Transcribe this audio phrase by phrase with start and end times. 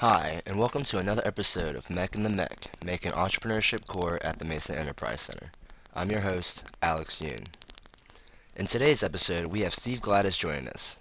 [0.00, 4.38] Hi, and welcome to another episode of MEC and the MEC, making entrepreneurship core at
[4.38, 5.52] the Mason Enterprise Center.
[5.94, 7.44] I'm your host, Alex Yoon.
[8.56, 10.98] In today's episode, we have Steve Gladis joining us.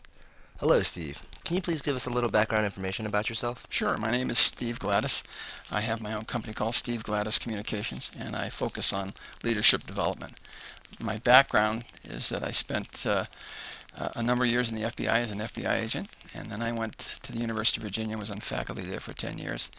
[0.57, 1.23] Hello, Steve.
[1.45, 3.65] Can you please give us a little background information about yourself?
[3.69, 3.97] Sure.
[3.97, 5.23] My name is Steve Gladis.
[5.71, 9.13] I have my own company called Steve Gladis Communications, and I focus on
[9.45, 10.33] leadership development.
[10.99, 13.27] My background is that I spent uh,
[13.97, 16.71] Uh, a number of years in the FBI as an FBI agent, and then I
[16.71, 19.71] went to the University of Virginia, was on faculty there for 10 years,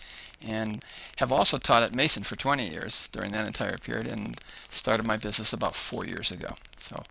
[0.44, 0.84] and
[1.16, 4.38] have also taught at Mason for 20 years during that entire period, and
[4.68, 6.56] started my business about four years ago.
[6.76, 7.04] So,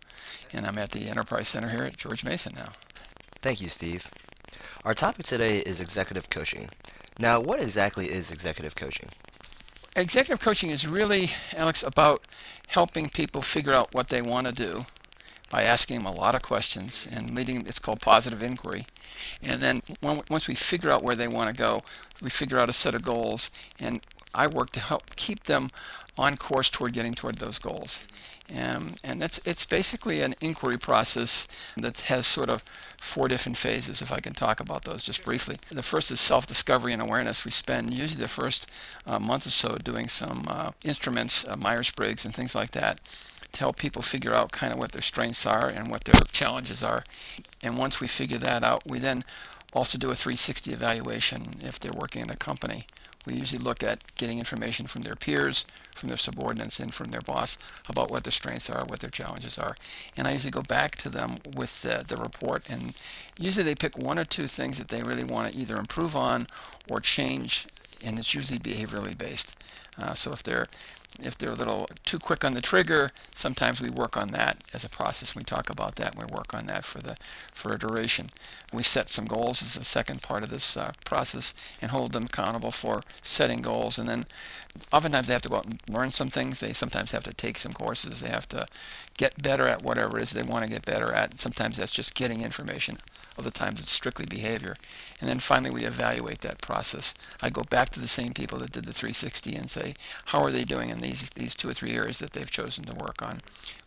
[0.51, 2.73] and I'm at the Enterprise Center here at George Mason now.
[3.41, 4.11] Thank you, Steve.
[4.83, 6.69] Our topic today is executive coaching.
[7.17, 9.09] Now, what exactly is executive coaching?
[9.95, 12.23] Executive coaching is really, Alex, about
[12.67, 14.85] helping people figure out what they want to do
[15.49, 18.85] by asking them a lot of questions and leading it's called positive inquiry.
[19.41, 21.83] And then when, once we figure out where they want to go
[22.21, 24.01] we figure out a set of goals and
[24.33, 25.69] i work to help keep them
[26.17, 28.03] on course toward getting toward those goals.
[28.53, 31.47] Um, and that's it's basically an inquiry process
[31.77, 32.63] that has sort of
[32.99, 35.57] four different phases if i can talk about those just briefly.
[35.69, 37.45] The first is self-discovery and awareness.
[37.45, 38.67] We spend usually the first
[39.05, 42.99] uh, month or so doing some uh, instruments uh, myers-briggs and things like that
[43.53, 46.83] to help people figure out kind of what their strengths are and what their challenges
[46.83, 47.03] are.
[47.61, 49.23] And once we figure that out, we then
[49.73, 52.85] also do a 360 evaluation if they're working in a company.
[53.25, 57.21] We usually look at getting information from their peers, from their subordinates, and from their
[57.21, 59.75] boss about what their strengths are, what their challenges are.
[60.15, 62.93] And I usually go back to them with the, the report, and
[63.37, 66.47] usually they pick one or two things that they really want to either improve on
[66.89, 67.67] or change,
[68.01, 69.55] and it's usually behaviorally based.
[69.97, 70.67] Uh, so if they're
[71.21, 74.83] if they're a little too quick on the trigger, sometimes we work on that as
[74.83, 75.35] a process.
[75.35, 76.15] We talk about that.
[76.15, 77.17] And we work on that for the
[77.53, 78.29] for a duration.
[78.71, 82.25] We set some goals as a second part of this uh, process and hold them
[82.25, 83.97] accountable for setting goals.
[83.97, 84.25] And then,
[84.93, 86.59] oftentimes they have to go out and learn some things.
[86.59, 88.21] They sometimes have to take some courses.
[88.21, 88.65] They have to
[89.17, 91.39] get better at whatever it is they want to get better at.
[91.39, 92.99] Sometimes that's just getting information.
[93.39, 94.75] Other times it's strictly behavior.
[95.21, 97.13] And then finally we evaluate that process.
[97.41, 99.95] I go back to the same people that did the 360 and say,
[100.25, 102.93] how are they doing in these, these two or three areas that they've chosen to
[102.93, 103.39] work on?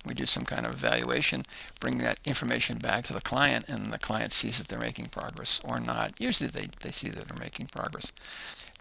[0.07, 1.45] We do some kind of evaluation,
[1.81, 5.61] bring that information back to the client, and the client sees that they're making progress
[5.63, 6.15] or not.
[6.19, 8.11] Usually they, they see that they're making progress.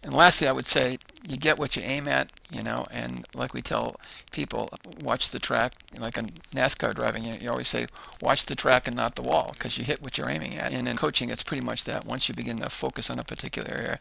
[0.02, 3.54] And lastly, I would say you get what you aim at, you know, and like
[3.54, 3.94] we tell
[4.32, 4.70] people,
[5.00, 5.74] watch the track.
[5.96, 7.86] Like in NASCAR driving, you, you always say,
[8.20, 10.72] watch the track and not the wall, because you hit what you're aiming at.
[10.72, 12.04] And in coaching, it's pretty much that.
[12.04, 14.00] Once you begin to focus on a particular area,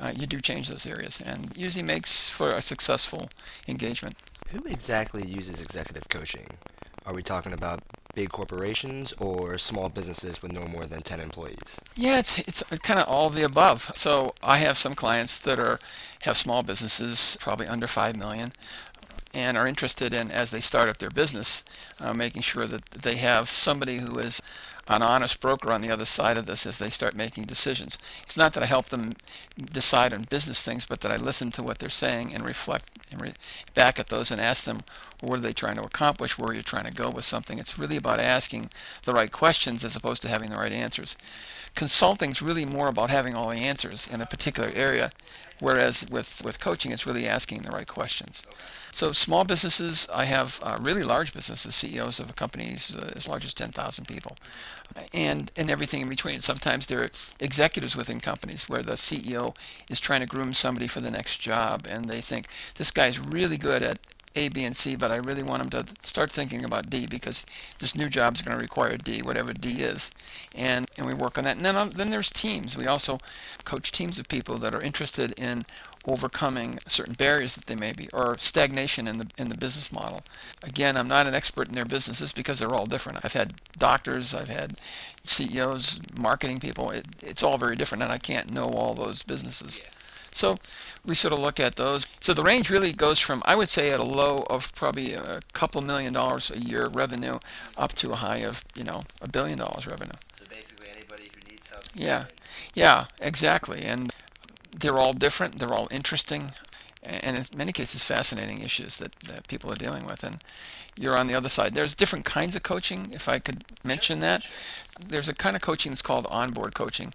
[0.00, 3.28] uh, you do change those areas, and usually makes for a successful
[3.68, 4.16] engagement.
[4.48, 6.46] Who exactly uses executive coaching?
[7.04, 7.82] Are we talking about
[8.14, 11.80] big corporations or small businesses with no more than 10 employees?
[11.96, 13.90] Yeah, it's it's kind of all of the above.
[13.94, 15.78] So I have some clients that are
[16.22, 18.52] have small businesses, probably under 5 million,
[19.34, 21.64] and are interested in as they start up their business,
[22.00, 24.42] uh, making sure that they have somebody who is
[24.88, 27.98] an honest broker on the other side of this as they start making decisions.
[28.24, 29.14] It's not that I help them
[29.56, 33.20] decide on business things, but that I listen to what they're saying and reflect and
[33.20, 33.34] re-
[33.74, 34.82] back at those and ask them,
[35.20, 36.36] well, what are they trying to accomplish?
[36.36, 37.58] Where are you trying to go with something?
[37.58, 38.70] It's really about asking
[39.04, 41.16] the right questions as opposed to having the right answers.
[41.74, 45.10] Consulting is really more about having all the answers in a particular area,
[45.58, 48.44] whereas with, with coaching, it's really asking the right questions.
[48.90, 53.46] So small businesses, I have uh, really large businesses, CEOs of companies uh, as large
[53.46, 54.36] as 10,000 people,
[55.12, 56.40] and and everything in between.
[56.40, 57.10] Sometimes there are
[57.40, 59.54] executives within companies where the CEO
[59.88, 62.46] is trying to groom somebody for the next job, and they think
[62.76, 63.98] this guy's really good at
[64.34, 67.44] a, B, and C, but I really want them to start thinking about D because
[67.78, 70.10] this new job is going to require D, whatever D is,
[70.54, 71.56] and and we work on that.
[71.56, 72.76] And then uh, then there's teams.
[72.76, 73.20] We also
[73.64, 75.64] coach teams of people that are interested in
[76.04, 80.22] overcoming certain barriers that they may be or stagnation in the in the business model.
[80.62, 83.20] Again, I'm not an expert in their businesses because they're all different.
[83.24, 84.76] I've had doctors, I've had
[85.24, 86.90] CEOs, marketing people.
[86.90, 89.78] It, it's all very different, and I can't know all those businesses.
[89.78, 89.90] Yeah.
[90.34, 90.58] So
[91.04, 92.06] we sort of look at those.
[92.20, 95.40] So the range really goes from, I would say, at a low of probably a
[95.52, 97.38] couple million dollars a year revenue
[97.76, 100.16] up to a high of, you know, a billion dollars revenue.
[100.32, 101.84] So basically anybody who needs help.
[101.94, 102.24] Yeah,
[102.74, 103.82] yeah, exactly.
[103.82, 104.12] And
[104.72, 105.58] they're all different.
[105.58, 106.52] They're all interesting.
[107.02, 110.22] And in many cases, fascinating issues that, that people are dealing with.
[110.22, 110.42] And
[110.96, 111.74] you're on the other side.
[111.74, 114.42] There's different kinds of coaching, if I could mention sure, that.
[114.42, 114.52] Sure.
[115.08, 117.12] There's a kind of coaching that's called onboard coaching.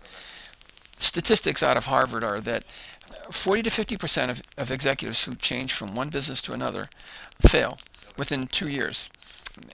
[0.97, 2.63] Statistics out of Harvard are that
[3.31, 6.89] 40 to 50 percent of, of executives who change from one business to another
[7.39, 7.77] fail
[8.17, 9.09] within two years,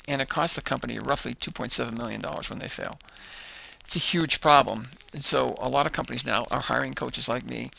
[0.07, 2.99] and it costs the company roughly 2.7 million dollars when they fail.
[3.81, 4.89] It's a huge problem.
[5.11, 7.71] And so a lot of companies now are hiring coaches like me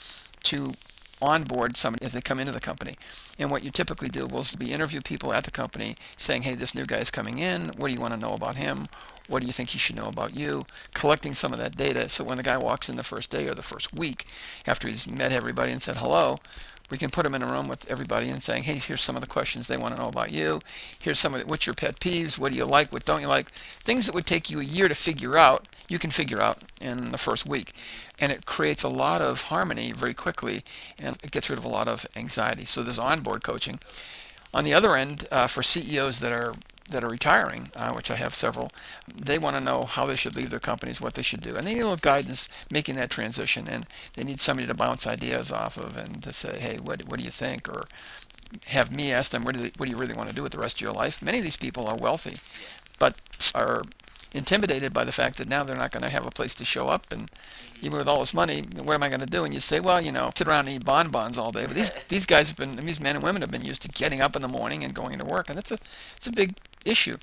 [0.45, 0.75] to
[1.23, 2.97] onboard somebody as they come into the company.
[3.39, 6.75] And what you typically do will be interview people at the company saying, hey, this
[6.75, 7.69] new guy is coming in.
[7.77, 8.89] What do you want to know about him?
[9.29, 10.67] What do you think he should know about you?
[10.93, 13.55] Collecting some of that data so when the guy walks in the first day or
[13.55, 14.27] the first week
[14.67, 16.39] after he's met everybody and said hello,
[16.91, 19.23] we can put him in a room with everybody and saying, hey, here's some of
[19.23, 20.61] the questions they want to know about you.
[21.01, 22.39] Here's some of the, what's your pet peeves?
[22.39, 22.93] What do you like?
[22.93, 23.51] What don't you like?
[23.51, 27.13] Things that would take you a year to figure out, you can figure out in
[27.13, 27.73] the first week.
[28.19, 30.65] And it creates a lot of harmony very quickly
[30.99, 32.65] and it gets rid of a lot of anxiety.
[32.65, 33.81] So there's onboard coaching.
[34.53, 36.55] On the other end, uh, for CEOs that are
[36.91, 38.71] that are retiring, uh, which I have several,
[39.13, 41.67] they want to know how they should leave their companies, what they should do, and
[41.67, 45.51] they need a little guidance making that transition, and they need somebody to bounce ideas
[45.51, 47.87] off of and to say, hey, what what do you think, or
[48.67, 50.53] have me ask them, what do, they, what do you really want to do with
[50.53, 51.23] the rest of your life?
[51.23, 52.37] Many of these people are wealthy,
[52.99, 53.17] but
[53.55, 53.83] are
[54.35, 56.89] intimidated by the fact that now they're not going to have a place to show
[56.89, 57.31] up and
[57.81, 59.45] even with all this money what am i going to do?
[59.45, 61.65] And you say well you know sit around and eat bonbons all day.
[61.65, 64.21] But these these guys have been these men and women have been used to getting
[64.21, 65.79] up in the morning and going to work and that's a
[66.17, 67.17] it's a big issue.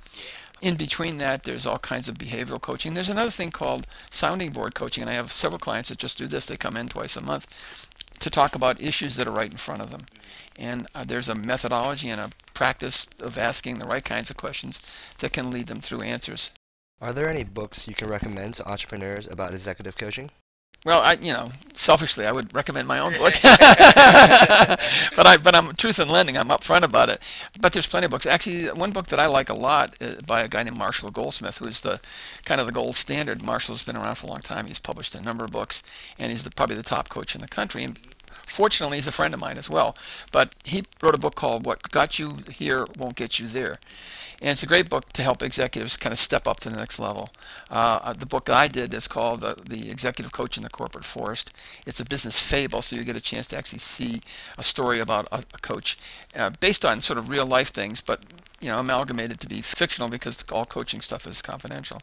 [0.62, 2.94] In between that there's all kinds of behavioral coaching.
[2.94, 6.28] There's another thing called sounding board coaching and i have several clients that just do
[6.28, 6.46] this.
[6.46, 7.48] They come in twice a month
[8.19, 10.06] to talk about issues that are right in front of them.
[10.58, 14.80] And uh, there's a methodology and a practice of asking the right kinds of questions
[15.19, 16.52] that can lead them through answers
[17.01, 20.30] Are there any books you can recommend to entrepreneurs about executive coaching?
[20.86, 25.75] Well, I, you know, selfishly, I would recommend my own book, but I, but I'm
[25.75, 26.38] truth in lending.
[26.38, 27.19] I'm upfront about it.
[27.59, 28.25] But there's plenty of books.
[28.25, 31.59] Actually, one book that I like a lot uh, by a guy named Marshall Goldsmith,
[31.59, 32.00] who's the
[32.45, 33.44] kind of the gold standard.
[33.44, 34.65] Marshall's been around for a long time.
[34.65, 35.83] He's published a number of books,
[36.18, 37.83] and he's the, probably the top coach in the country.
[37.83, 38.00] And
[38.51, 39.95] fortunately, he's a friend of mine as well.
[40.31, 43.80] But he wrote a book called "What Got You Here Won't Get You There."
[44.42, 46.98] And it's a great book to help executives kind of step up to the next
[46.98, 47.30] level.
[47.69, 51.53] Uh, the book I did is called the, the Executive Coach in the Corporate Forest.
[51.86, 54.21] It's a business fable, so you get a chance to actually see
[54.57, 55.95] a story about a, a coach
[56.36, 58.21] uh, based on sort of real life things, but
[58.62, 62.02] you know, amalgamated to be fictional because all coaching stuff is confidential.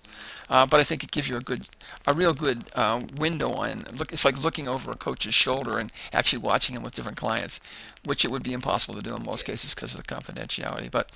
[0.51, 1.69] Uh, but I think it gives you a good,
[2.07, 3.85] a real good uh, window on.
[3.97, 7.61] Look, it's like looking over a coach's shoulder and actually watching him with different clients,
[8.05, 10.91] which it would be impossible to do in most cases because of the confidentiality.
[10.91, 11.11] But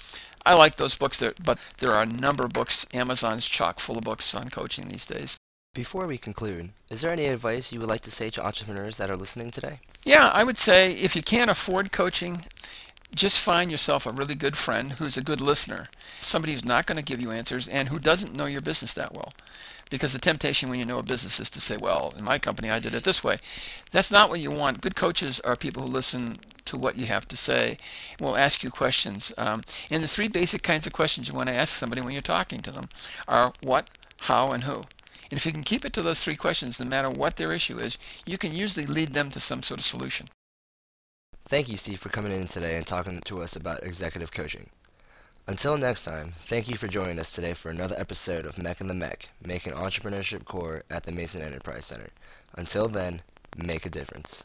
[0.47, 1.19] I like those books.
[1.19, 2.87] There, but there are a number of books.
[2.95, 5.37] Amazon's chock full of books on coaching these days.
[5.75, 9.11] Before we conclude, is there any advice you would like to say to entrepreneurs that
[9.11, 9.81] are listening today?
[10.05, 12.45] Yeah, I would say if you can't afford coaching,
[13.15, 15.89] just find yourself a really good friend who's a good listener,
[16.21, 19.13] somebody who's not going to give you answers and who doesn't know your business that
[19.13, 19.33] well.
[19.91, 22.71] Because the temptation when you know a business is to say, well, in my company
[22.71, 23.39] I did it this way.
[23.91, 24.81] That's not what you want.
[24.81, 27.77] Good coaches are people who listen to what you have to say
[28.19, 29.33] will ask you questions.
[29.37, 32.23] Um, and the three basic kinds of questions you want to ask somebody when you're
[32.23, 32.89] talking to them
[33.29, 33.89] are what,
[34.21, 34.85] how, and who.
[35.31, 37.79] And if you can keep it to those three questions, no matter what their issue
[37.79, 40.29] is, you can usually lead them to some sort of solution.
[41.45, 44.71] Thank you, Steve, for coming in today and talking to us about executive coaching.
[45.47, 48.89] Until next time, thank you for joining us today for another episode of MEC and
[48.89, 52.09] the MEC, making entrepreneurship core at the Mason Enterprise Center.
[52.57, 53.23] Until then,
[53.57, 54.45] make a difference.